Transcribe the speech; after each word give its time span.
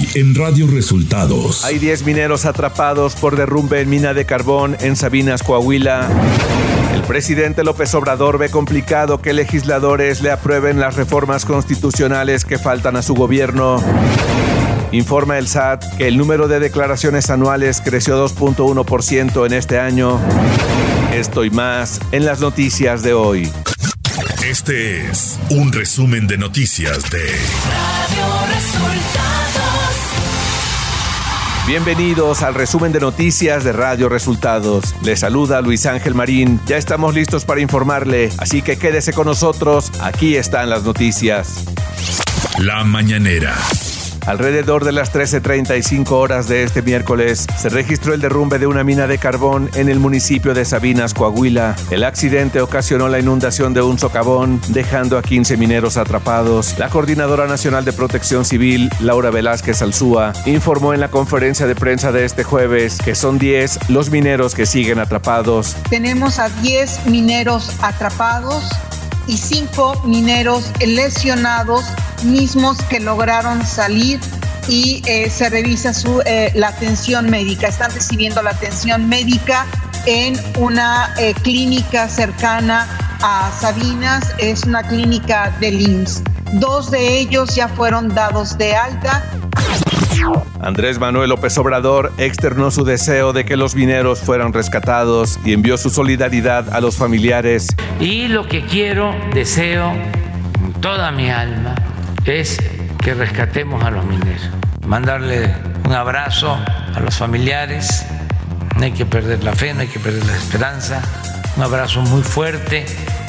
Hoy 0.00 0.08
en 0.14 0.34
Radio 0.34 0.66
Resultados. 0.66 1.64
Hay 1.64 1.78
10 1.78 2.04
mineros 2.04 2.44
atrapados 2.44 3.14
por 3.16 3.36
derrumbe 3.36 3.80
en 3.80 3.90
mina 3.90 4.14
de 4.14 4.24
carbón 4.24 4.76
en 4.80 4.96
Sabinas, 4.96 5.42
Coahuila. 5.42 6.08
El 6.94 7.02
presidente 7.02 7.64
López 7.64 7.94
Obrador 7.94 8.38
ve 8.38 8.50
complicado 8.50 9.20
que 9.20 9.32
legisladores 9.32 10.22
le 10.22 10.30
aprueben 10.30 10.80
las 10.80 10.96
reformas 10.96 11.44
constitucionales 11.44 12.44
que 12.44 12.58
faltan 12.58 12.96
a 12.96 13.02
su 13.02 13.14
gobierno. 13.14 13.82
Informa 14.92 15.38
el 15.38 15.48
SAT 15.48 15.84
que 15.96 16.08
el 16.08 16.16
número 16.16 16.48
de 16.48 16.60
declaraciones 16.60 17.28
anuales 17.30 17.82
creció 17.84 18.26
2.1% 18.26 19.46
en 19.46 19.52
este 19.52 19.78
año. 19.78 20.18
Esto 21.12 21.44
y 21.44 21.50
más 21.50 22.00
en 22.12 22.24
las 22.24 22.40
noticias 22.40 23.02
de 23.02 23.12
hoy. 23.12 23.50
Este 24.44 25.06
es 25.10 25.38
un 25.50 25.72
resumen 25.72 26.26
de 26.26 26.38
noticias 26.38 27.10
de 27.10 27.20
Radio 27.20 28.54
Resultados. 28.54 29.29
Bienvenidos 31.70 32.42
al 32.42 32.54
resumen 32.54 32.90
de 32.90 32.98
noticias 32.98 33.62
de 33.62 33.70
Radio 33.70 34.08
Resultados. 34.08 34.92
Les 35.04 35.20
saluda 35.20 35.60
Luis 35.60 35.86
Ángel 35.86 36.16
Marín. 36.16 36.60
Ya 36.66 36.76
estamos 36.76 37.14
listos 37.14 37.44
para 37.44 37.60
informarle, 37.60 38.28
así 38.38 38.60
que 38.60 38.76
quédese 38.76 39.12
con 39.12 39.26
nosotros. 39.26 39.92
Aquí 40.00 40.34
están 40.34 40.68
las 40.68 40.82
noticias. 40.82 41.64
La 42.58 42.82
mañanera. 42.82 43.56
Alrededor 44.26 44.84
de 44.84 44.92
las 44.92 45.12
13.35 45.12 46.10
horas 46.12 46.48
de 46.48 46.62
este 46.62 46.82
miércoles 46.82 47.46
se 47.58 47.68
registró 47.68 48.14
el 48.14 48.20
derrumbe 48.20 48.58
de 48.58 48.66
una 48.66 48.84
mina 48.84 49.06
de 49.06 49.18
carbón 49.18 49.70
en 49.74 49.88
el 49.88 49.98
municipio 49.98 50.54
de 50.54 50.64
Sabinas, 50.64 51.14
Coahuila. 51.14 51.76
El 51.90 52.04
accidente 52.04 52.60
ocasionó 52.60 53.08
la 53.08 53.18
inundación 53.18 53.74
de 53.74 53.82
un 53.82 53.98
socavón, 53.98 54.60
dejando 54.68 55.18
a 55.18 55.22
15 55.22 55.56
mineros 55.56 55.96
atrapados. 55.96 56.78
La 56.78 56.88
Coordinadora 56.88 57.46
Nacional 57.46 57.84
de 57.84 57.92
Protección 57.92 58.44
Civil, 58.44 58.90
Laura 59.00 59.30
Velázquez 59.30 59.82
Alzúa, 59.82 60.32
informó 60.46 60.94
en 60.94 61.00
la 61.00 61.08
conferencia 61.08 61.66
de 61.66 61.74
prensa 61.74 62.12
de 62.12 62.24
este 62.24 62.44
jueves 62.44 62.98
que 62.98 63.14
son 63.14 63.38
10 63.38 63.90
los 63.90 64.10
mineros 64.10 64.54
que 64.54 64.66
siguen 64.66 64.98
atrapados. 64.98 65.76
Tenemos 65.88 66.38
a 66.38 66.48
10 66.48 67.06
mineros 67.06 67.74
atrapados 67.80 68.64
y 69.30 69.36
5 69.36 70.02
mineros 70.06 70.72
lesionados 70.84 71.84
mismos 72.24 72.82
que 72.88 72.98
lograron 72.98 73.64
salir 73.64 74.18
y 74.66 75.02
eh, 75.06 75.30
se 75.30 75.48
revisa 75.48 75.94
su, 75.94 76.20
eh, 76.26 76.50
la 76.56 76.68
atención 76.68 77.30
médica. 77.30 77.68
Están 77.68 77.92
recibiendo 77.92 78.42
la 78.42 78.50
atención 78.50 79.08
médica 79.08 79.66
en 80.06 80.34
una 80.58 81.14
eh, 81.16 81.32
clínica 81.42 82.08
cercana 82.08 82.88
a 83.22 83.52
Sabinas, 83.60 84.24
es 84.38 84.64
una 84.64 84.82
clínica 84.82 85.56
del 85.60 85.80
IMSS. 85.80 86.22
Dos 86.54 86.90
de 86.90 87.20
ellos 87.20 87.54
ya 87.54 87.68
fueron 87.68 88.12
dados 88.12 88.58
de 88.58 88.74
alta. 88.74 89.22
Andrés 90.60 90.98
Manuel 90.98 91.30
López 91.30 91.56
Obrador 91.58 92.12
externó 92.18 92.70
su 92.70 92.84
deseo 92.84 93.32
de 93.32 93.44
que 93.44 93.56
los 93.56 93.74
mineros 93.74 94.20
fueran 94.20 94.52
rescatados 94.52 95.38
y 95.44 95.52
envió 95.52 95.76
su 95.78 95.90
solidaridad 95.90 96.72
a 96.74 96.80
los 96.80 96.96
familiares. 96.96 97.68
Y 97.98 98.28
lo 98.28 98.46
que 98.46 98.64
quiero, 98.64 99.14
deseo, 99.32 99.92
con 100.58 100.72
toda 100.80 101.10
mi 101.12 101.30
alma, 101.30 101.74
es 102.24 102.58
que 103.02 103.14
rescatemos 103.14 103.82
a 103.82 103.90
los 103.90 104.04
mineros, 104.04 104.50
mandarle 104.86 105.54
un 105.86 105.92
abrazo 105.92 106.56
a 106.94 107.00
los 107.00 107.16
familiares, 107.16 108.06
no 108.76 108.84
hay 108.84 108.92
que 108.92 109.06
perder 109.06 109.42
la 109.42 109.54
fe, 109.54 109.72
no 109.74 109.80
hay 109.80 109.88
que 109.88 109.98
perder 109.98 110.24
la 110.26 110.36
esperanza, 110.36 111.02
un 111.56 111.62
abrazo 111.62 112.02
muy 112.02 112.22
fuerte 112.22 112.84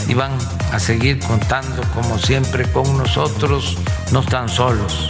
y 0.08 0.14
van 0.14 0.32
a 0.72 0.80
seguir 0.80 1.20
contando 1.20 1.82
como 1.94 2.18
siempre 2.18 2.66
con 2.72 2.98
nosotros, 2.98 3.78
no 4.12 4.20
están 4.20 4.50
solos. 4.50 5.08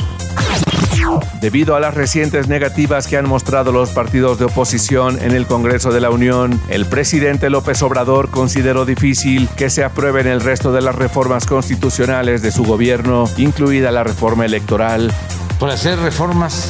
Debido 1.41 1.75
a 1.75 1.79
las 1.79 1.95
recientes 1.95 2.47
negativas 2.47 3.07
que 3.07 3.17
han 3.17 3.27
mostrado 3.27 3.71
los 3.71 3.89
partidos 3.89 4.37
de 4.37 4.45
oposición 4.45 5.17
en 5.21 5.31
el 5.31 5.47
Congreso 5.47 5.91
de 5.91 5.99
la 5.99 6.09
Unión, 6.09 6.61
el 6.69 6.85
presidente 6.85 7.49
López 7.49 7.81
Obrador 7.81 8.29
consideró 8.29 8.85
difícil 8.85 9.49
que 9.57 9.69
se 9.69 9.83
aprueben 9.83 10.27
el 10.27 10.41
resto 10.41 10.71
de 10.71 10.81
las 10.81 10.95
reformas 10.95 11.45
constitucionales 11.45 12.41
de 12.41 12.51
su 12.51 12.63
gobierno, 12.63 13.27
incluida 13.37 13.91
la 13.91 14.03
reforma 14.03 14.45
electoral. 14.45 15.11
Por 15.59 15.69
hacer 15.69 15.97
reformas, 15.99 16.69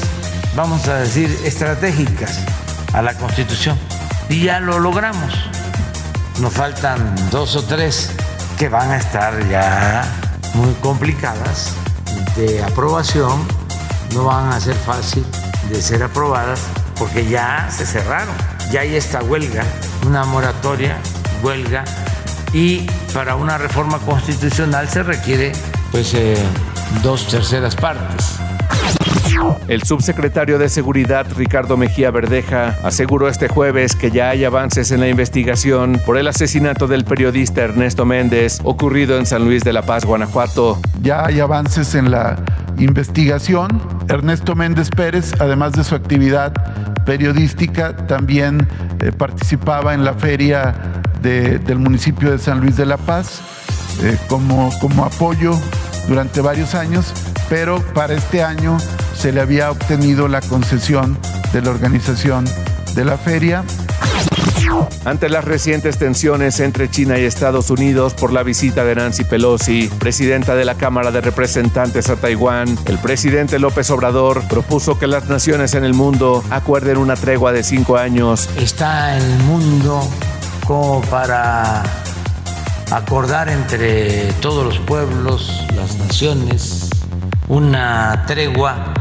vamos 0.56 0.88
a 0.88 1.00
decir, 1.00 1.30
estratégicas 1.44 2.40
a 2.94 3.02
la 3.02 3.14
Constitución. 3.16 3.78
Y 4.30 4.44
ya 4.44 4.60
lo 4.60 4.80
logramos. 4.80 5.34
Nos 6.40 6.54
faltan 6.54 7.16
dos 7.30 7.56
o 7.58 7.64
tres 7.64 8.10
que 8.58 8.70
van 8.70 8.92
a 8.92 8.98
estar 8.98 9.48
ya 9.50 10.04
muy 10.54 10.74
complicadas 10.76 11.74
de 12.36 12.64
aprobación 12.64 13.61
no 14.14 14.26
van 14.26 14.52
a 14.52 14.60
ser 14.60 14.76
fácil 14.76 15.26
de 15.70 15.82
ser 15.82 16.04
aprobadas 16.04 16.62
porque 16.98 17.26
ya 17.26 17.70
se 17.70 17.86
cerraron, 17.86 18.36
ya 18.72 18.82
hay 18.82 18.96
esta 18.96 19.24
huelga, 19.24 19.64
una 20.06 20.24
moratoria, 20.26 20.98
huelga, 21.44 21.84
y 22.54 22.88
para 23.14 23.36
una 23.36 23.58
reforma 23.58 23.98
constitucional 24.00 24.88
se 24.90 25.04
requiere 25.04 25.54
pues 25.92 26.14
eh, 26.14 26.36
dos 27.02 27.28
terceras 27.28 27.76
partes. 27.76 28.40
El 29.68 29.84
subsecretario 29.84 30.60
de 30.60 30.70
Seguridad 30.70 31.26
Ricardo 31.36 31.78
Mejía 31.78 32.12
Verdeja 32.12 32.78
aseguró 32.84 33.28
este 33.28 33.48
jueves 33.48 33.96
que 33.96 34.12
ya 34.12 34.30
hay 34.30 34.44
avances 34.44 34.92
en 34.92 35.00
la 35.00 35.08
investigación 35.08 36.00
por 36.06 36.18
el 36.18 36.28
asesinato 36.28 36.88
del 36.88 37.06
periodista 37.06 37.62
Ernesto 37.62 38.06
Méndez 38.06 38.60
ocurrido 38.64 39.18
en 39.18 39.26
San 39.26 39.46
Luis 39.46 39.64
de 39.64 39.74
la 39.74 39.84
Paz, 39.84 40.06
Guanajuato. 40.06 40.80
Ya 41.02 41.26
hay 41.26 41.40
avances 41.40 41.96
en 41.96 42.12
la 42.12 42.38
investigación. 42.78 43.82
Ernesto 44.10 44.56
Méndez 44.56 44.90
Pérez, 44.90 45.34
además 45.40 45.74
de 45.74 45.84
su 45.84 45.96
actividad 45.96 46.54
periodística, 47.06 47.96
también 48.08 48.68
eh, 49.00 49.12
participaba 49.12 49.94
en 49.94 50.04
la 50.04 50.14
feria 50.14 50.74
del 51.22 51.78
municipio 51.78 52.32
de 52.32 52.40
San 52.40 52.62
Luis 52.62 52.78
de 52.78 52.86
la 52.88 52.98
Paz 52.98 53.42
eh, 54.02 54.18
como, 54.28 54.72
como 54.80 55.06
apoyo 55.06 55.54
durante 56.08 56.42
varios 56.42 56.74
años, 56.74 57.14
pero 57.48 57.80
para 57.94 58.16
este 58.16 58.44
año 58.44 58.78
se 59.14 59.32
le 59.32 59.40
había 59.40 59.70
obtenido 59.70 60.28
la 60.28 60.42
concesión 60.42 61.18
de 61.54 61.62
la 61.62 61.70
organización 61.70 62.46
de 62.96 63.06
la 63.06 63.18
feria 63.18 63.64
ante 65.06 65.30
las 65.30 65.46
recientes 65.46 65.98
tensiones 65.98 66.60
entre 66.60 66.90
China 66.90 67.18
y 67.18 67.24
Estados 67.24 67.70
Unidos 67.70 68.14
por 68.14 68.32
la 68.32 68.44
visita 68.44 68.84
de 68.84 68.96
Nancy 68.96 69.24
Pelosi, 69.24 69.90
presidenta 70.00 70.56
de 70.56 70.66
la 70.66 70.76
Cámara 70.76 71.12
de 71.12 71.22
Representantes 71.22 72.10
a 72.10 72.16
Taiwán, 72.16 72.78
el 72.86 72.98
presidente 73.00 73.60
López 73.60 73.90
Obrador 73.90 74.48
propuso 74.48 74.98
que 74.98 75.08
las 75.08 75.30
naciones 75.30 75.74
en 75.74 75.84
el 75.84 75.94
mundo 75.94 76.44
acuerden 76.50 76.98
una 76.98 77.16
tregua 77.16 77.52
de 77.52 77.64
cinco 77.64 77.98
años. 77.98 78.50
Está 78.58 79.18
el 79.18 79.38
mundo 79.44 80.08
como 80.66 81.02
para 81.02 81.84
acordar 82.92 83.50
entre 83.50 84.32
todos 84.42 84.66
los 84.66 84.80
pueblos, 84.80 85.66
las 85.76 85.98
naciones, 85.98 86.90
una 87.48 88.24
tregua 88.28 88.94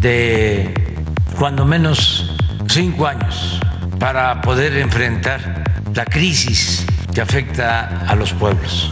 de 0.00 0.96
cuando 1.38 1.64
menos 1.64 2.36
cinco 2.68 3.06
años 3.06 3.60
para 3.98 4.40
poder 4.40 4.76
enfrentar 4.76 5.64
la 5.94 6.04
crisis 6.04 6.86
que 7.14 7.20
afecta 7.20 8.04
a 8.06 8.14
los 8.14 8.32
pueblos. 8.32 8.90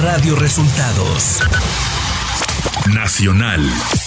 Radio 0.00 0.36
Resultados 0.36 1.40
Nacional. 2.94 3.60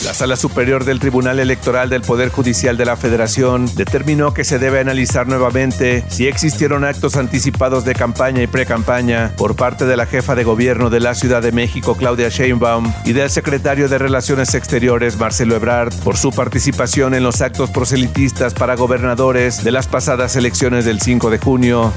La 0.04 0.14
Sala 0.14 0.36
Superior 0.36 0.86
del 0.86 1.00
Tribunal 1.00 1.40
Electoral 1.40 1.90
del 1.90 2.02
Poder 2.02 2.30
Judicial 2.30 2.78
de 2.78 2.86
la 2.86 2.96
Federación 2.96 3.70
determinó 3.76 4.34
que 4.34 4.44
se 4.44 4.60
debe 4.60 4.80
analizar 4.80 5.28
nuevamente 5.28 6.06
si 6.08 6.28
existieron 6.28 6.86
actos 6.86 7.18
anticipados 7.18 7.84
de 7.84 7.94
campaña 7.94 8.42
y 8.42 8.48
pre-campaña 8.48 9.34
por 9.38 9.56
parte 9.56 9.86
de 9.86 9.98
la 9.98 10.06
jefa 10.06 10.36
de 10.36 10.44
gobierno 10.44 10.90
de 10.90 11.02
la 11.02 11.16
Ciudad 11.16 11.42
de 11.42 11.52
México, 11.52 11.96
Claudia 11.96 12.30
Sheinbaum, 12.30 12.92
y 13.06 13.14
del 13.14 13.30
secretario 13.30 13.90
de 13.90 13.98
Relaciones 13.98 14.56
Exteriores, 14.56 15.18
Marcelo 15.18 15.56
Ebrard, 15.56 15.94
por 16.04 16.18
su 16.18 16.32
participación 16.32 17.14
en 17.14 17.24
los 17.24 17.42
actos 17.42 17.70
proselitistas 17.70 18.54
para 18.54 18.76
gobernadores 18.76 19.64
de 19.64 19.72
las 19.72 19.88
pasadas 19.88 20.36
elecciones 20.36 20.86
del 20.86 21.02
5 21.02 21.30
de 21.30 21.38
junio. 21.38 21.94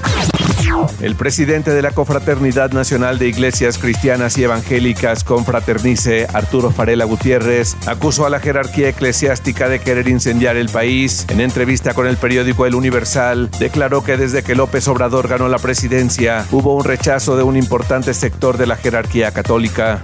El 1.01 1.15
presidente 1.17 1.73
de 1.73 1.83
la 1.83 1.93
Confraternidad 1.93 2.73
Nacional 2.73 3.19
de 3.19 3.29
Iglesias 3.29 3.79
Cristianas 3.79 4.39
y 4.39 4.45
Evangélicas, 4.45 5.25
Confraternice, 5.25 6.27
Arturo 6.33 6.71
Farela 6.71 7.05
Gutiérrez, 7.05 7.77
acusó 7.87 8.27
a 8.27 8.31
la 8.31 8.41
jerarquía 8.41 8.89
eclesiástica 8.89 9.69
de 9.69 9.81
querer 9.81 10.09
incendiar 10.09 10.57
el 10.57 10.69
país. 10.69 11.27
En 11.29 11.41
entrevista 11.41 11.95
con 11.95 12.07
el 12.07 12.17
periódico 12.17 12.67
El 12.67 12.75
Universal, 12.75 13.51
declaró 13.59 14.05
que 14.05 14.17
desde 14.17 14.43
que 14.43 14.55
López 14.55 14.87
Obrador 14.89 15.29
ganó 15.29 15.49
la 15.49 15.59
presidencia, 15.59 16.47
hubo 16.51 16.75
un 16.75 16.85
rechazo 16.85 17.37
de 17.37 17.43
un 17.43 17.57
importante 17.57 18.15
sector 18.15 18.59
de 18.59 18.67
la 18.67 18.77
jerarquía 18.77 19.33
católica. 19.33 20.03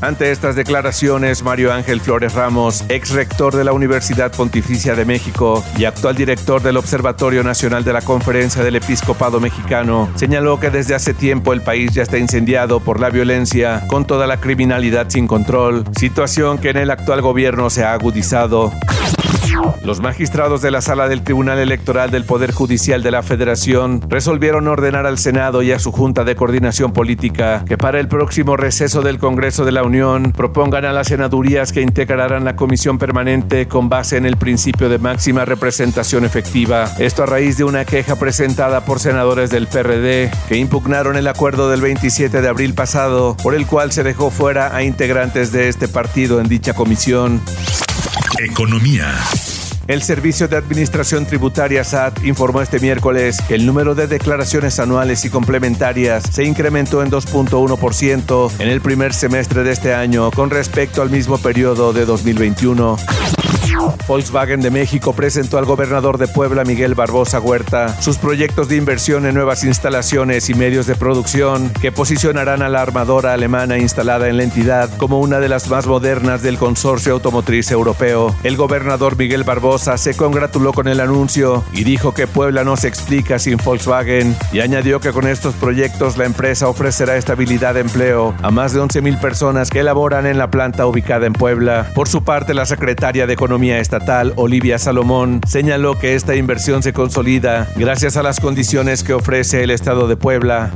Ante 0.00 0.30
estas 0.30 0.56
declaraciones, 0.56 1.42
Mario 1.42 1.72
Ángel 1.72 2.00
Flores 2.00 2.34
Ramos, 2.34 2.84
ex 2.88 3.10
rector 3.10 3.54
de 3.54 3.64
la 3.64 3.72
Universidad 3.72 4.32
Pontificia 4.32 4.94
de 4.94 5.04
México 5.04 5.64
y 5.76 5.84
actual 5.84 6.14
director 6.14 6.62
del 6.62 6.76
Observatorio 6.76 7.42
Nacional 7.42 7.84
de 7.84 7.92
la 7.92 8.02
Conferencia 8.02 8.62
del 8.62 8.76
Episcopado 8.76 9.40
Mexicano, 9.40 10.08
señaló 10.14 10.60
que 10.60 10.70
desde 10.70 10.94
hace 10.94 11.14
tiempo 11.14 11.52
el 11.52 11.62
país 11.62 11.92
ya 11.92 12.02
está 12.02 12.18
incendiado 12.18 12.80
por 12.80 13.00
la 13.00 13.10
violencia, 13.10 13.84
con 13.88 14.04
toda 14.04 14.26
la 14.26 14.38
criminalidad 14.38 15.08
sin 15.08 15.26
control, 15.26 15.84
situación 15.98 16.58
que 16.58 16.70
en 16.70 16.78
el 16.78 16.90
actual 16.90 17.22
gobierno 17.22 17.70
se 17.70 17.84
ha 17.84 17.92
agudizado. 17.92 18.72
Los 19.84 20.00
magistrados 20.00 20.62
de 20.62 20.70
la 20.70 20.80
sala 20.80 21.08
del 21.08 21.22
Tribunal 21.22 21.58
Electoral 21.58 22.10
del 22.10 22.24
Poder 22.24 22.52
Judicial 22.52 23.02
de 23.02 23.10
la 23.10 23.22
Federación 23.22 24.02
resolvieron 24.08 24.68
ordenar 24.68 25.06
al 25.06 25.18
Senado 25.18 25.62
y 25.62 25.72
a 25.72 25.78
su 25.78 25.92
Junta 25.92 26.24
de 26.24 26.36
Coordinación 26.36 26.92
Política 26.92 27.64
que 27.66 27.78
para 27.78 28.00
el 28.00 28.08
próximo 28.08 28.56
receso 28.56 29.02
del 29.02 29.18
Congreso 29.18 29.64
de 29.64 29.72
la 29.72 29.82
Unión 29.82 30.32
propongan 30.32 30.84
a 30.84 30.92
las 30.92 31.08
senadurías 31.08 31.72
que 31.72 31.82
integrarán 31.82 32.44
la 32.44 32.56
comisión 32.56 32.98
permanente 32.98 33.68
con 33.68 33.88
base 33.88 34.16
en 34.16 34.26
el 34.26 34.36
principio 34.36 34.88
de 34.88 34.98
máxima 34.98 35.44
representación 35.44 36.24
efectiva. 36.24 36.90
Esto 36.98 37.22
a 37.22 37.26
raíz 37.26 37.56
de 37.56 37.64
una 37.64 37.84
queja 37.84 38.16
presentada 38.16 38.84
por 38.84 39.00
senadores 39.00 39.50
del 39.50 39.66
PRD 39.66 40.30
que 40.48 40.56
impugnaron 40.56 41.16
el 41.16 41.28
acuerdo 41.28 41.70
del 41.70 41.80
27 41.80 42.40
de 42.40 42.48
abril 42.48 42.74
pasado 42.74 43.36
por 43.42 43.54
el 43.54 43.66
cual 43.66 43.92
se 43.92 44.02
dejó 44.02 44.30
fuera 44.30 44.74
a 44.74 44.82
integrantes 44.82 45.52
de 45.52 45.68
este 45.68 45.88
partido 45.88 46.40
en 46.40 46.48
dicha 46.48 46.74
comisión. 46.74 47.40
Economía. 48.38 49.22
El 49.88 50.02
Servicio 50.02 50.48
de 50.48 50.56
Administración 50.56 51.26
Tributaria 51.26 51.84
SAT 51.84 52.24
informó 52.24 52.60
este 52.60 52.80
miércoles 52.80 53.38
que 53.46 53.54
el 53.54 53.66
número 53.66 53.94
de 53.94 54.08
declaraciones 54.08 54.80
anuales 54.80 55.24
y 55.24 55.30
complementarias 55.30 56.24
se 56.24 56.42
incrementó 56.42 57.04
en 57.04 57.10
2.1% 57.10 58.50
en 58.58 58.68
el 58.68 58.80
primer 58.80 59.14
semestre 59.14 59.62
de 59.62 59.70
este 59.70 59.94
año 59.94 60.32
con 60.32 60.50
respecto 60.50 61.02
al 61.02 61.10
mismo 61.10 61.38
periodo 61.38 61.92
de 61.92 62.04
2021. 62.04 62.96
Volkswagen 64.08 64.60
de 64.60 64.70
México 64.70 65.12
presentó 65.12 65.58
al 65.58 65.64
gobernador 65.64 66.18
de 66.18 66.28
Puebla, 66.28 66.64
Miguel 66.64 66.94
Barbosa 66.94 67.40
Huerta, 67.40 68.00
sus 68.00 68.16
proyectos 68.18 68.68
de 68.68 68.76
inversión 68.76 69.26
en 69.26 69.34
nuevas 69.34 69.64
instalaciones 69.64 70.48
y 70.48 70.54
medios 70.54 70.86
de 70.86 70.94
producción 70.94 71.70
que 71.80 71.92
posicionarán 71.92 72.62
a 72.62 72.68
la 72.68 72.82
armadora 72.82 73.32
alemana 73.32 73.78
instalada 73.78 74.28
en 74.28 74.38
la 74.38 74.44
entidad 74.44 74.90
como 74.96 75.20
una 75.20 75.40
de 75.40 75.48
las 75.48 75.68
más 75.68 75.86
modernas 75.86 76.42
del 76.42 76.58
consorcio 76.58 77.12
automotriz 77.12 77.70
europeo. 77.70 78.34
El 78.44 78.56
gobernador 78.56 79.16
Miguel 79.16 79.44
Barbosa 79.44 79.75
se 79.78 80.14
congratuló 80.16 80.72
con 80.72 80.88
el 80.88 81.00
anuncio 81.00 81.62
y 81.72 81.84
dijo 81.84 82.14
que 82.14 82.26
Puebla 82.26 82.64
no 82.64 82.76
se 82.76 82.88
explica 82.88 83.38
sin 83.38 83.58
Volkswagen 83.58 84.34
y 84.52 84.60
añadió 84.60 85.00
que 85.00 85.12
con 85.12 85.26
estos 85.26 85.54
proyectos 85.54 86.16
la 86.16 86.24
empresa 86.24 86.68
ofrecerá 86.68 87.16
estabilidad 87.16 87.74
de 87.74 87.80
empleo 87.80 88.34
a 88.42 88.50
más 88.50 88.72
de 88.72 88.80
11 88.80 89.02
mil 89.02 89.18
personas 89.18 89.70
que 89.70 89.82
laboran 89.82 90.26
en 90.26 90.38
la 90.38 90.50
planta 90.50 90.86
ubicada 90.86 91.26
en 91.26 91.34
Puebla. 91.34 91.90
Por 91.94 92.08
su 92.08 92.24
parte, 92.24 92.54
la 92.54 92.64
secretaria 92.64 93.26
de 93.26 93.34
Economía 93.34 93.78
Estatal, 93.78 94.32
Olivia 94.36 94.78
Salomón, 94.78 95.40
señaló 95.46 95.98
que 95.98 96.14
esta 96.14 96.34
inversión 96.34 96.82
se 96.82 96.92
consolida 96.92 97.68
gracias 97.76 98.16
a 98.16 98.22
las 98.22 98.40
condiciones 98.40 99.02
que 99.02 99.12
ofrece 99.12 99.62
el 99.62 99.70
Estado 99.70 100.08
de 100.08 100.16
Puebla. 100.16 100.70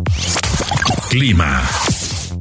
Clima. 1.11 1.63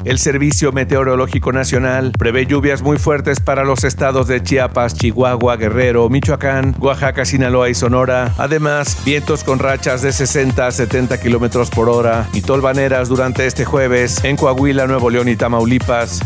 El 0.10 0.18
Servicio 0.18 0.72
Meteorológico 0.72 1.52
Nacional 1.52 2.14
prevé 2.18 2.48
lluvias 2.48 2.82
muy 2.82 2.98
fuertes 2.98 3.40
para 3.42 3.64
los 3.64 3.84
estados 3.84 4.28
de 4.28 4.42
Chiapas, 4.42 4.96
Chihuahua, 4.96 5.56
Guerrero, 5.56 6.10
Michoacán, 6.10 6.76
Oaxaca, 6.80 7.26
Sinaloa 7.26 7.70
y 7.70 7.76
Sonora. 7.76 8.34
Además, 8.40 8.98
vientos 9.06 9.44
con 9.44 9.60
rachas 9.60 10.02
de 10.02 10.12
60 10.12 10.66
a 10.66 10.72
70 10.72 11.22
kilómetros 11.22 11.70
por 11.70 11.90
hora 11.90 12.28
y 12.34 12.42
tolvaneras 12.42 13.08
durante 13.08 13.46
este 13.46 13.66
jueves 13.66 14.24
en 14.24 14.36
Coahuila, 14.36 14.88
Nuevo 14.88 15.12
León 15.12 15.30
y 15.30 15.36
Tamaulipas. 15.36 16.22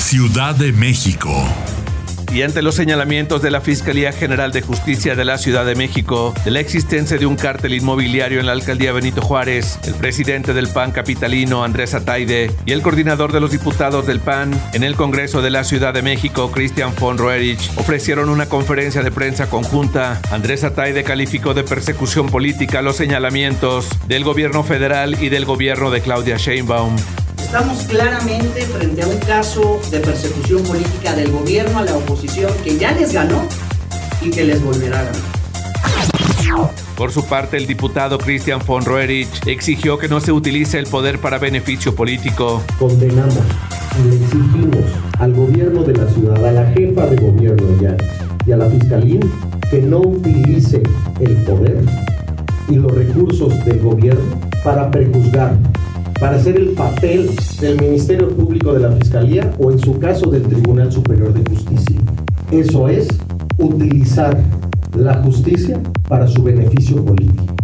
Ciudad 0.00 0.56
de 0.56 0.72
México 0.72 1.30
y 2.32 2.42
ante 2.42 2.62
los 2.62 2.74
señalamientos 2.74 3.42
de 3.42 3.50
la 3.50 3.60
Fiscalía 3.60 4.12
General 4.12 4.52
de 4.52 4.62
Justicia 4.62 5.14
de 5.14 5.24
la 5.24 5.38
Ciudad 5.38 5.64
de 5.66 5.74
México 5.74 6.34
de 6.44 6.50
la 6.50 6.60
existencia 6.60 7.18
de 7.18 7.26
un 7.26 7.36
cártel 7.36 7.74
inmobiliario 7.74 8.40
en 8.40 8.46
la 8.46 8.52
alcaldía 8.52 8.92
Benito 8.92 9.22
Juárez, 9.22 9.78
el 9.84 9.94
presidente 9.94 10.54
del 10.54 10.68
PAN 10.68 10.92
capitalino 10.92 11.64
Andrés 11.64 11.94
Ataide 11.94 12.50
y 12.66 12.72
el 12.72 12.82
coordinador 12.82 13.32
de 13.32 13.40
los 13.40 13.50
diputados 13.50 14.06
del 14.06 14.20
PAN 14.20 14.52
en 14.72 14.84
el 14.84 14.96
Congreso 14.96 15.42
de 15.42 15.50
la 15.50 15.64
Ciudad 15.64 15.94
de 15.94 16.02
México, 16.02 16.50
Christian 16.50 16.94
von 16.98 17.18
Roerich, 17.18 17.70
ofrecieron 17.76 18.28
una 18.28 18.46
conferencia 18.46 19.02
de 19.02 19.10
prensa 19.10 19.48
conjunta. 19.48 20.20
Andrés 20.30 20.64
Ataide 20.64 21.04
calificó 21.04 21.54
de 21.54 21.64
persecución 21.64 22.28
política 22.28 22.82
los 22.82 22.96
señalamientos 22.96 23.88
del 24.06 24.24
gobierno 24.24 24.62
federal 24.62 25.16
y 25.22 25.28
del 25.28 25.44
gobierno 25.44 25.90
de 25.90 26.00
Claudia 26.00 26.36
Sheinbaum. 26.36 26.96
Estamos 27.40 27.82
claramente 27.82 28.60
frente 28.62 29.02
a 29.02 29.08
un 29.08 29.18
caso 29.18 29.80
de 29.90 29.98
persecución 29.98 30.62
política 30.62 31.14
del 31.16 31.32
gobierno 31.32 31.80
a 31.80 31.82
la 31.82 31.96
oposición 31.96 32.52
que 32.62 32.78
ya 32.78 32.92
les 32.92 33.12
ganó 33.12 33.42
y 34.22 34.30
que 34.30 34.44
les 34.44 34.62
volverá 34.62 35.00
a 35.00 35.02
ganar. 35.04 36.70
Por 36.96 37.10
su 37.10 37.24
parte, 37.26 37.56
el 37.56 37.66
diputado 37.66 38.18
Christian 38.18 38.60
von 38.64 38.84
Roerich 38.84 39.46
exigió 39.46 39.98
que 39.98 40.06
no 40.06 40.20
se 40.20 40.30
utilice 40.30 40.78
el 40.78 40.86
poder 40.86 41.18
para 41.18 41.38
beneficio 41.38 41.94
político. 41.94 42.62
Condenamos 42.78 43.34
y 43.98 44.08
le 44.10 44.16
exigimos 44.16 44.84
al 45.18 45.32
gobierno 45.32 45.82
de 45.82 45.94
la 45.94 46.08
ciudad, 46.08 46.46
a 46.46 46.52
la 46.52 46.66
jefa 46.72 47.06
de 47.06 47.16
gobierno 47.16 47.80
ya 47.80 47.96
y 48.46 48.52
a 48.52 48.58
la 48.58 48.70
fiscalía 48.70 49.20
que 49.70 49.80
no 49.80 50.00
utilice 50.00 50.82
el 51.20 51.36
poder 51.44 51.84
y 52.68 52.74
los 52.76 52.92
recursos 52.92 53.64
del 53.64 53.80
gobierno 53.80 54.38
para 54.62 54.90
prejuzgar 54.90 55.56
para 56.20 56.36
hacer 56.36 56.56
el 56.56 56.70
papel 56.72 57.30
del 57.60 57.80
Ministerio 57.80 58.28
Público 58.28 58.74
de 58.74 58.80
la 58.80 58.92
Fiscalía 58.92 59.52
o 59.58 59.72
en 59.72 59.78
su 59.78 59.98
caso 59.98 60.30
del 60.30 60.42
Tribunal 60.42 60.92
Superior 60.92 61.32
de 61.32 61.50
Justicia. 61.50 61.98
Eso 62.50 62.88
es 62.88 63.08
utilizar 63.56 64.38
la 64.94 65.14
justicia 65.22 65.80
para 66.08 66.28
su 66.28 66.42
beneficio 66.42 67.02
político. 67.02 67.54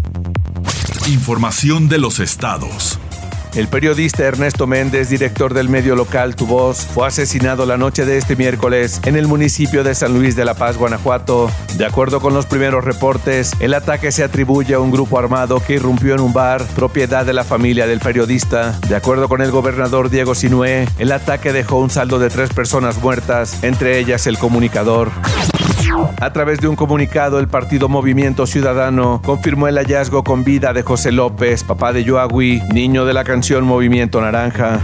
Información 1.06 1.88
de 1.88 1.98
los 1.98 2.18
estados. 2.18 2.98
El 3.56 3.68
periodista 3.68 4.22
Ernesto 4.24 4.66
Méndez, 4.66 5.08
director 5.08 5.54
del 5.54 5.70
medio 5.70 5.96
local 5.96 6.36
Tu 6.36 6.46
Voz, 6.46 6.86
fue 6.92 7.08
asesinado 7.08 7.64
la 7.64 7.78
noche 7.78 8.04
de 8.04 8.18
este 8.18 8.36
miércoles 8.36 9.00
en 9.06 9.16
el 9.16 9.26
municipio 9.26 9.82
de 9.82 9.94
San 9.94 10.12
Luis 10.12 10.36
de 10.36 10.44
la 10.44 10.52
Paz, 10.52 10.76
Guanajuato. 10.76 11.50
De 11.78 11.86
acuerdo 11.86 12.20
con 12.20 12.34
los 12.34 12.44
primeros 12.44 12.84
reportes, 12.84 13.52
el 13.58 13.72
ataque 13.72 14.12
se 14.12 14.22
atribuye 14.22 14.74
a 14.74 14.78
un 14.78 14.90
grupo 14.90 15.18
armado 15.18 15.58
que 15.60 15.72
irrumpió 15.72 16.12
en 16.12 16.20
un 16.20 16.34
bar, 16.34 16.66
propiedad 16.76 17.24
de 17.24 17.32
la 17.32 17.44
familia 17.44 17.86
del 17.86 18.00
periodista. 18.00 18.78
De 18.90 18.94
acuerdo 18.94 19.26
con 19.26 19.40
el 19.40 19.50
gobernador 19.50 20.10
Diego 20.10 20.34
Sinué, 20.34 20.86
el 20.98 21.10
ataque 21.10 21.54
dejó 21.54 21.78
un 21.78 21.88
saldo 21.88 22.18
de 22.18 22.28
tres 22.28 22.50
personas 22.50 22.98
muertas, 22.98 23.64
entre 23.64 23.98
ellas 23.98 24.26
el 24.26 24.36
comunicador. 24.36 25.10
A 26.20 26.32
través 26.32 26.60
de 26.60 26.68
un 26.68 26.76
comunicado, 26.76 27.38
el 27.38 27.48
partido 27.48 27.88
Movimiento 27.88 28.46
Ciudadano 28.46 29.20
confirmó 29.24 29.68
el 29.68 29.76
hallazgo 29.76 30.24
con 30.24 30.44
vida 30.44 30.72
de 30.72 30.82
José 30.82 31.12
López, 31.12 31.64
papá 31.64 31.92
de 31.92 32.04
Yoagui, 32.04 32.62
niño 32.72 33.04
de 33.04 33.14
la 33.14 33.24
canción 33.24 33.64
Movimiento 33.64 34.20
Naranja. 34.20 34.80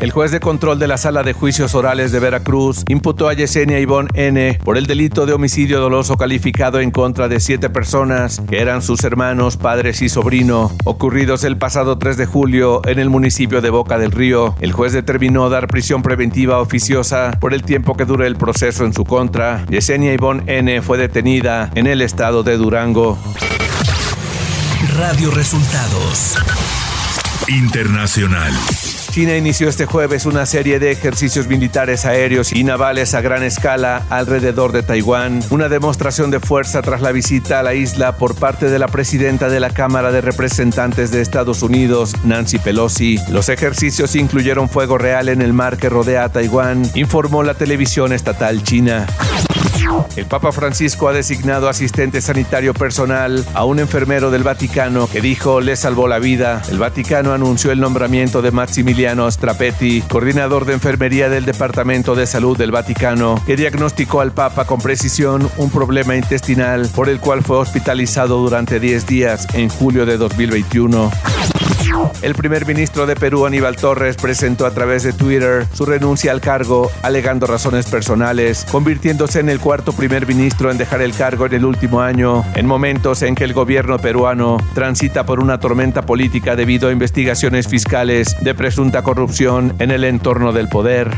El 0.00 0.10
juez 0.10 0.30
de 0.30 0.40
control 0.40 0.78
de 0.78 0.86
la 0.86 0.96
Sala 0.96 1.22
de 1.22 1.32
Juicios 1.32 1.74
Orales 1.74 2.12
de 2.12 2.20
Veracruz 2.20 2.84
imputó 2.88 3.28
a 3.28 3.34
Yesenia 3.34 3.78
Ivonne 3.78 4.08
N. 4.14 4.58
por 4.64 4.78
el 4.78 4.86
delito 4.86 5.26
de 5.26 5.32
homicidio 5.32 5.80
doloso 5.80 6.16
calificado 6.16 6.80
en 6.80 6.90
contra 6.90 7.28
de 7.28 7.40
siete 7.40 7.70
personas 7.70 8.40
que 8.48 8.60
eran 8.60 8.82
sus 8.82 9.04
hermanos, 9.04 9.56
padres 9.56 10.02
y 10.02 10.08
sobrino, 10.08 10.72
ocurridos 10.84 11.44
el 11.44 11.58
pasado 11.58 11.98
3 11.98 12.16
de 12.16 12.26
julio 12.26 12.80
en 12.86 12.98
el 12.98 13.10
municipio 13.10 13.60
de 13.60 13.70
Boca 13.70 13.98
del 13.98 14.12
Río. 14.12 14.54
El 14.60 14.72
juez 14.72 14.92
determinó 14.92 15.50
dar 15.50 15.68
prisión 15.68 16.02
preventiva 16.02 16.60
oficiosa 16.60 17.36
por 17.40 17.54
el 17.54 17.62
tiempo 17.62 17.96
que 17.96 18.04
dure 18.04 18.26
el 18.26 18.36
proceso 18.36 18.84
en 18.84 18.94
su 18.94 19.04
contra. 19.04 19.64
Yesenia 19.66 20.12
Ivonne 20.12 20.42
N. 20.46 20.82
fue 20.82 20.98
detenida 20.98 21.70
en 21.74 21.86
el 21.86 22.02
estado 22.02 22.42
de 22.42 22.56
Durango. 22.56 23.18
Radio 24.96 25.30
Resultados 25.30 26.36
Internacional. 27.48 28.52
China 29.10 29.36
inició 29.36 29.68
este 29.68 29.86
jueves 29.86 30.24
una 30.24 30.46
serie 30.46 30.78
de 30.78 30.92
ejercicios 30.92 31.48
militares 31.48 32.06
aéreos 32.06 32.52
y 32.52 32.62
navales 32.62 33.12
a 33.14 33.20
gran 33.20 33.42
escala 33.42 34.04
alrededor 34.08 34.70
de 34.70 34.84
Taiwán, 34.84 35.40
una 35.50 35.68
demostración 35.68 36.30
de 36.30 36.38
fuerza 36.38 36.80
tras 36.80 37.00
la 37.00 37.10
visita 37.10 37.58
a 37.58 37.62
la 37.64 37.74
isla 37.74 38.16
por 38.16 38.36
parte 38.36 38.70
de 38.70 38.78
la 38.78 38.86
presidenta 38.86 39.48
de 39.48 39.58
la 39.58 39.70
Cámara 39.70 40.12
de 40.12 40.20
Representantes 40.20 41.10
de 41.10 41.22
Estados 41.22 41.62
Unidos, 41.62 42.14
Nancy 42.22 42.58
Pelosi. 42.58 43.18
Los 43.30 43.48
ejercicios 43.48 44.14
incluyeron 44.14 44.68
fuego 44.68 44.96
real 44.96 45.28
en 45.28 45.42
el 45.42 45.52
mar 45.52 45.76
que 45.76 45.88
rodea 45.88 46.22
a 46.22 46.28
Taiwán, 46.28 46.88
informó 46.94 47.42
la 47.42 47.54
televisión 47.54 48.12
estatal 48.12 48.62
china. 48.62 49.08
El 50.16 50.26
Papa 50.26 50.52
Francisco 50.52 51.08
ha 51.08 51.12
designado 51.12 51.68
asistente 51.68 52.20
sanitario 52.20 52.74
personal 52.74 53.44
a 53.54 53.64
un 53.64 53.78
enfermero 53.78 54.30
del 54.30 54.42
Vaticano 54.42 55.08
que 55.08 55.20
dijo 55.20 55.60
le 55.60 55.76
salvó 55.76 56.08
la 56.08 56.18
vida. 56.18 56.62
El 56.70 56.78
Vaticano 56.78 57.32
anunció 57.32 57.72
el 57.72 57.80
nombramiento 57.80 58.42
de 58.42 58.50
Maximiliano 58.50 59.30
Strapetti, 59.30 60.02
coordinador 60.02 60.64
de 60.64 60.74
enfermería 60.74 61.28
del 61.28 61.44
Departamento 61.44 62.14
de 62.14 62.26
Salud 62.26 62.56
del 62.56 62.70
Vaticano, 62.70 63.42
que 63.46 63.56
diagnosticó 63.56 64.20
al 64.20 64.32
Papa 64.32 64.66
con 64.66 64.80
precisión 64.80 65.50
un 65.56 65.70
problema 65.70 66.16
intestinal 66.16 66.88
por 66.94 67.08
el 67.08 67.20
cual 67.20 67.42
fue 67.42 67.58
hospitalizado 67.58 68.38
durante 68.38 68.80
10 68.80 69.06
días 69.06 69.46
en 69.54 69.68
julio 69.68 70.06
de 70.06 70.16
2021. 70.16 71.10
El 72.22 72.34
primer 72.34 72.66
ministro 72.66 73.06
de 73.06 73.16
Perú, 73.16 73.46
Aníbal 73.46 73.76
Torres, 73.76 74.16
presentó 74.16 74.66
a 74.66 74.70
través 74.72 75.02
de 75.02 75.12
Twitter 75.12 75.66
su 75.72 75.86
renuncia 75.86 76.32
al 76.32 76.40
cargo, 76.40 76.90
alegando 77.02 77.46
razones 77.46 77.86
personales, 77.86 78.66
convirtiéndose 78.70 79.40
en 79.40 79.48
el 79.48 79.60
cuarto 79.60 79.92
primer 79.92 80.26
ministro 80.26 80.70
en 80.70 80.78
dejar 80.78 81.02
el 81.02 81.14
cargo 81.14 81.46
en 81.46 81.54
el 81.54 81.64
último 81.64 82.00
año, 82.00 82.44
en 82.54 82.66
momentos 82.66 83.22
en 83.22 83.34
que 83.34 83.44
el 83.44 83.52
gobierno 83.52 83.98
peruano 83.98 84.58
transita 84.74 85.24
por 85.24 85.40
una 85.40 85.58
tormenta 85.58 86.02
política 86.02 86.56
debido 86.56 86.88
a 86.88 86.92
investigaciones 86.92 87.68
fiscales 87.68 88.36
de 88.42 88.54
presunta 88.54 89.02
corrupción 89.02 89.74
en 89.78 89.90
el 89.90 90.04
entorno 90.04 90.52
del 90.52 90.68
poder. 90.68 91.10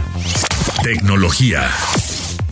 Tecnología. 0.83 1.63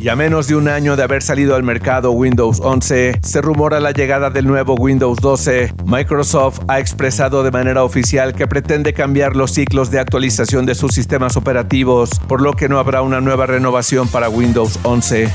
Y 0.00 0.08
a 0.08 0.16
menos 0.16 0.46
de 0.46 0.56
un 0.56 0.66
año 0.66 0.96
de 0.96 1.02
haber 1.02 1.22
salido 1.22 1.54
al 1.54 1.62
mercado 1.62 2.10
Windows 2.12 2.60
11, 2.60 3.20
se 3.22 3.42
rumora 3.42 3.80
la 3.80 3.90
llegada 3.90 4.30
del 4.30 4.46
nuevo 4.46 4.74
Windows 4.74 5.18
12. 5.20 5.74
Microsoft 5.84 6.60
ha 6.68 6.78
expresado 6.78 7.42
de 7.42 7.50
manera 7.50 7.84
oficial 7.84 8.34
que 8.34 8.46
pretende 8.46 8.94
cambiar 8.94 9.36
los 9.36 9.50
ciclos 9.50 9.90
de 9.90 10.00
actualización 10.00 10.64
de 10.64 10.74
sus 10.74 10.94
sistemas 10.94 11.36
operativos, 11.36 12.18
por 12.28 12.40
lo 12.40 12.54
que 12.54 12.70
no 12.70 12.78
habrá 12.78 13.02
una 13.02 13.20
nueva 13.20 13.44
renovación 13.44 14.08
para 14.08 14.30
Windows 14.30 14.78
11. 14.84 15.28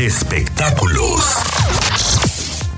Espectáculos. 0.00 1.57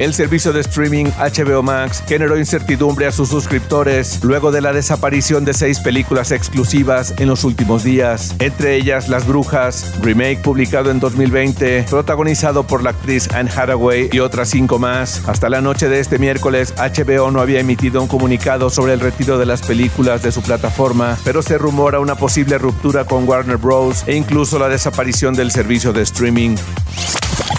El 0.01 0.15
servicio 0.15 0.55
de 0.55 0.63
streaming 0.63 1.05
HBO 1.19 1.63
Max 1.63 2.03
generó 2.09 2.39
incertidumbre 2.39 3.07
a 3.07 3.13
sus 3.13 3.29
suscriptores 3.29 4.25
luego 4.25 4.51
de 4.51 4.63
la 4.63 4.73
desaparición 4.73 5.45
de 5.45 5.53
seis 5.53 5.79
películas 5.79 6.33
exclusivas 6.33 7.13
en 7.19 7.29
los 7.29 7.45
últimos 7.45 7.85
días, 7.85 8.35
entre 8.39 8.77
ellas 8.77 9.11
Las 9.11 9.27
Brujas, 9.27 9.93
remake 10.01 10.41
publicado 10.41 10.91
en 10.91 11.01
2020, 11.01 11.85
protagonizado 11.91 12.67
por 12.67 12.83
la 12.83 12.91
actriz 12.91 13.29
Anne 13.35 13.51
Hathaway 13.55 14.09
y 14.11 14.21
otras 14.21 14.49
cinco 14.49 14.79
más. 14.79 15.21
Hasta 15.29 15.51
la 15.51 15.61
noche 15.61 15.91
de 15.91 16.01
este 16.01 16.19
miércoles, 16.19 16.73
HBO 16.79 17.31
no 17.31 17.43
había 17.43 17.61
emitido 17.61 18.01
un 18.01 18.09
comunicado 18.09 18.71
sobre 18.71 18.95
el 18.95 19.01
retiro 19.01 19.37
de 19.37 19.45
las 19.45 19.61
películas 19.61 20.23
de 20.23 20.33
su 20.33 20.41
plataforma, 20.41 21.19
pero 21.25 21.43
se 21.43 21.59
rumora 21.59 22.01
una 22.01 22.15
posible 22.15 22.57
ruptura 22.57 23.05
con 23.05 23.29
Warner 23.29 23.59
Bros. 23.59 24.05
e 24.07 24.17
incluso 24.17 24.59
la 24.59 24.71
desaparición 24.71 25.35
del 25.35 25.51
servicio 25.51 25.93
de 25.93 26.01
streaming. 26.01 26.57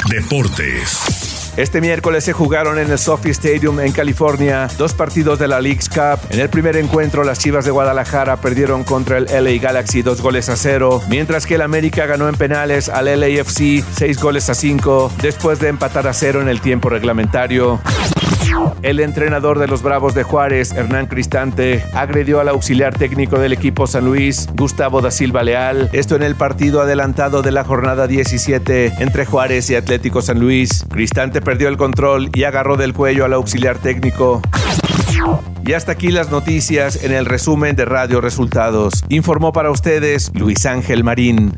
Deportes. 0.10 1.21
Este 1.58 1.82
miércoles 1.82 2.24
se 2.24 2.32
jugaron 2.32 2.80
en 2.80 2.90
el 2.90 2.98
Sophie 2.98 3.32
Stadium 3.32 3.82
en 3.82 3.92
California 3.92 4.70
dos 4.78 4.94
partidos 4.94 5.38
de 5.38 5.50
la 5.50 5.60
League's 5.60 5.90
Cup. 5.90 6.20
En 6.30 6.40
el 6.40 6.50
primer 6.50 6.78
encuentro, 6.78 7.26
las 7.26 7.40
Chivas 7.40 7.66
de 7.66 7.72
Guadalajara 7.72 8.38
perdieron 8.38 8.86
contra 8.86 9.18
el 9.18 9.26
LA 9.26 9.62
Galaxy 9.62 10.02
dos 10.02 10.22
goles 10.22 10.48
a 10.48 10.56
cero, 10.56 11.02
mientras 11.10 11.46
que 11.46 11.56
el 11.56 11.62
América 11.62 12.06
ganó 12.06 12.30
en 12.30 12.36
penales 12.36 12.88
al 12.88 13.06
LAFC 13.06 13.84
seis 13.92 14.18
goles 14.22 14.50
a 14.50 14.54
cinco, 14.54 15.12
después 15.22 15.60
de 15.60 15.68
empatar 15.68 16.08
a 16.08 16.14
cero 16.14 16.42
en 16.42 16.48
el 16.48 16.62
tiempo 16.62 16.90
reglamentario. 16.90 17.82
El 18.82 19.00
entrenador 19.00 19.60
de 19.60 19.68
los 19.68 19.82
Bravos 19.84 20.14
de 20.14 20.24
Juárez, 20.24 20.72
Hernán 20.72 21.08
Cristante, 21.08 21.84
agredió 21.94 22.40
al 22.40 22.50
auxiliar 22.50 22.98
técnico 22.98 23.40
del 23.40 23.54
equipo 23.54 23.88
San 23.88 24.06
Luis, 24.06 24.48
Gustavo 24.56 25.02
da 25.02 25.12
Silva 25.12 25.44
Leal, 25.44 25.90
esto 25.94 26.16
en 26.16 26.24
el 26.24 26.36
partido 26.36 26.82
adelantado 26.82 27.42
de 27.42 27.52
la 27.52 27.64
jornada 27.64 28.08
17 28.08 28.94
entre 29.00 29.26
Juárez 29.26 29.70
y 29.70 29.76
Atlético 29.76 30.22
San 30.22 30.40
Luis. 30.40 30.86
Cristante 30.90 31.42
perdió 31.42 31.68
el 31.68 31.78
control 31.78 32.30
y 32.34 32.44
agarró 32.44 32.78
del 32.78 32.94
cuello 32.94 33.26
al 33.26 33.34
auxiliar 33.34 33.78
técnico. 33.78 34.42
Y 35.66 35.74
hasta 35.74 35.92
aquí 35.92 36.10
las 36.10 36.32
noticias 36.32 37.04
en 37.04 37.12
el 37.12 37.26
resumen 37.26 37.76
de 37.76 37.86
Radio 37.86 38.20
Resultados. 38.22 39.04
Informó 39.10 39.52
para 39.52 39.70
ustedes 39.70 40.32
Luis 40.34 40.66
Ángel 40.66 41.04
Marín. 41.04 41.54